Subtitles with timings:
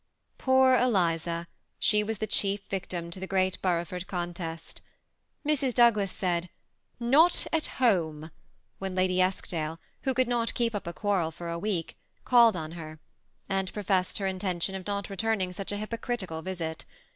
[0.39, 1.47] PoOB Eliza,
[1.77, 4.81] she was the chief victim to the great Boroughford oontest
[5.45, 5.75] Mrs.
[5.75, 6.49] Douglas said
[6.99, 8.31] ^^Not at home,"
[8.79, 12.71] when Lady Eskdale, who could, not keep up a quarrel for a week, called on
[12.71, 12.99] her;
[13.47, 16.83] and professed her intention of not returning such a hypocritical visit.